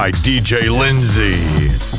[0.00, 1.89] by DJ Lindsay.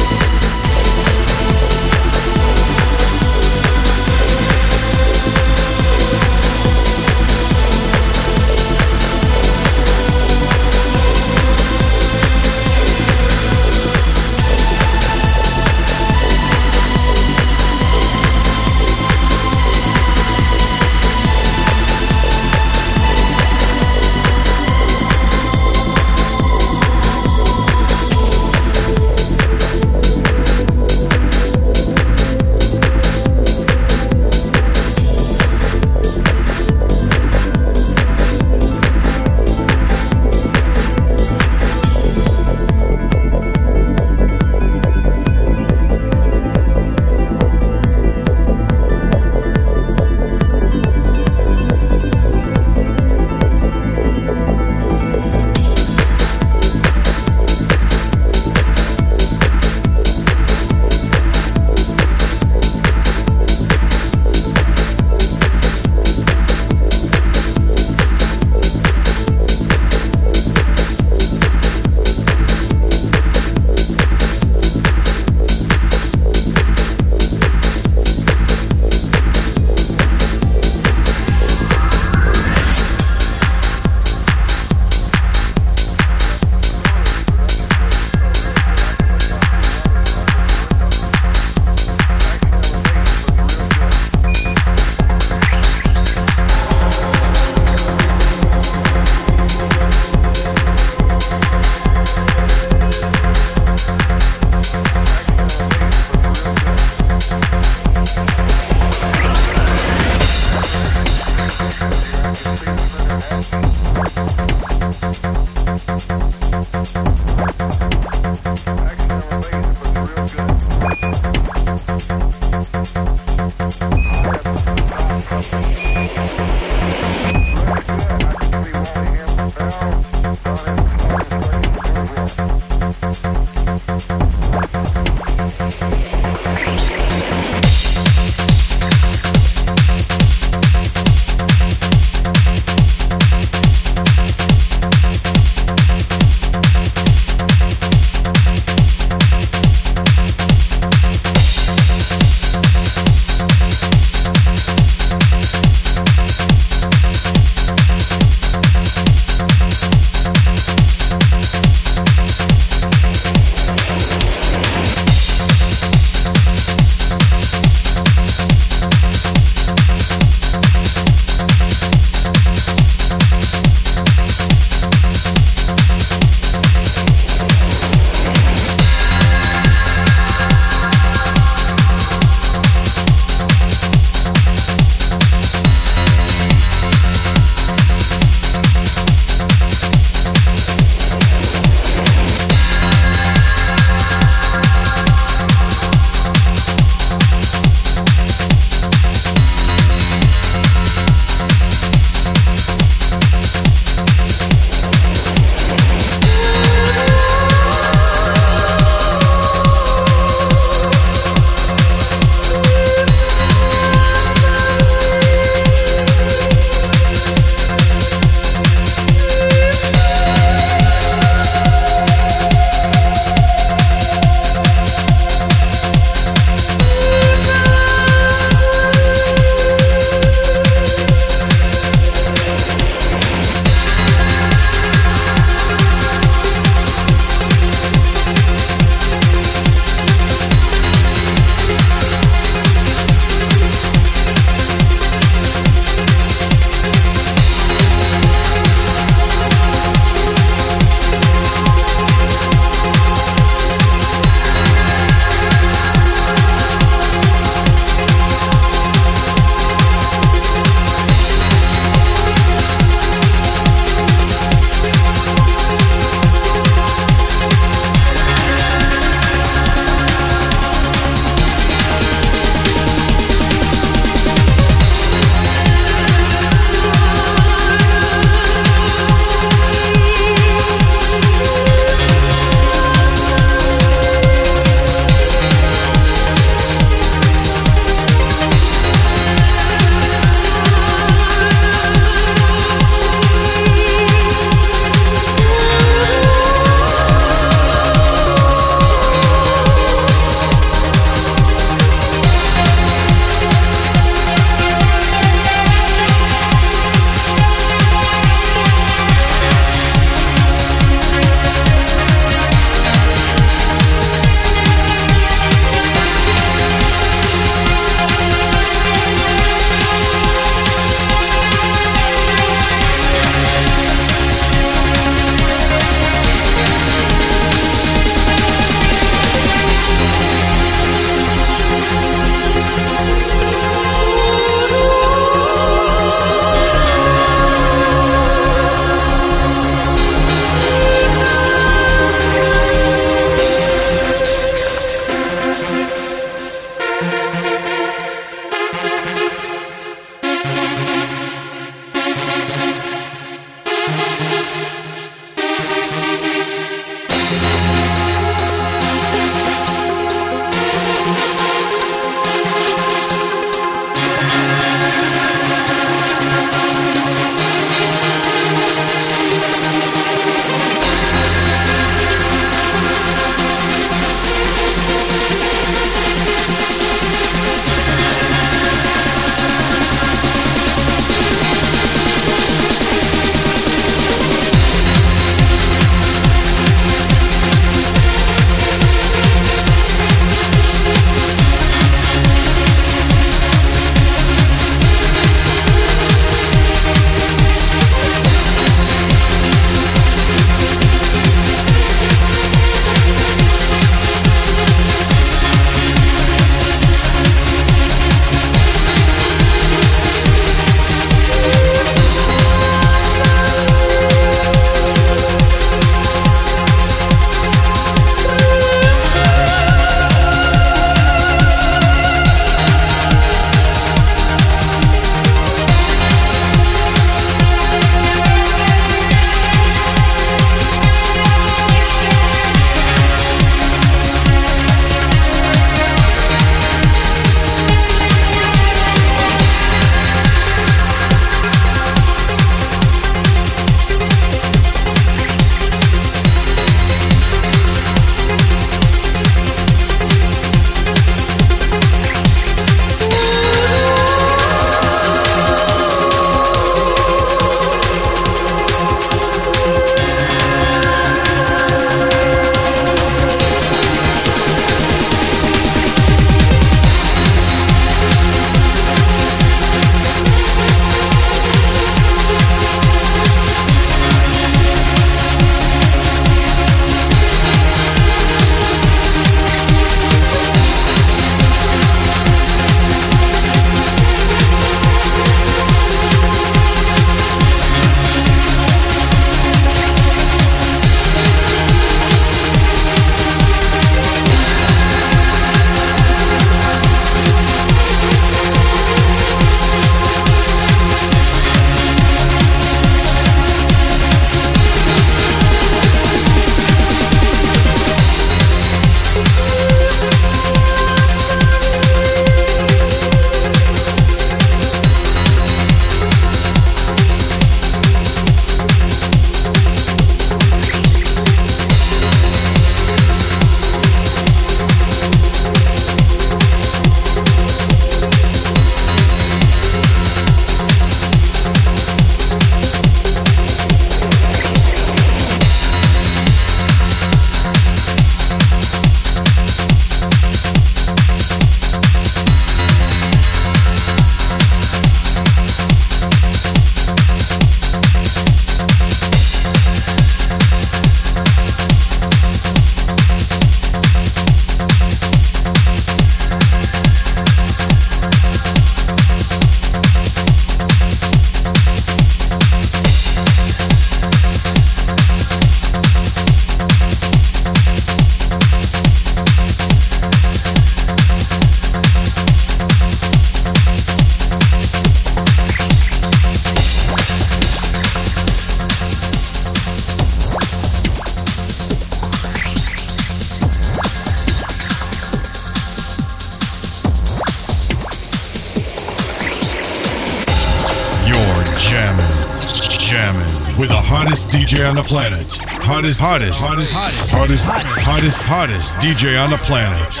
[594.56, 595.34] DJ on the planet.
[595.36, 600.00] Hottest, hottest, hottest, hottest, hottest, hottest, hottest DJ on the planet.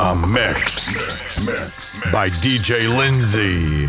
[0.00, 0.84] A mix
[2.12, 3.88] by DJ Lindsay.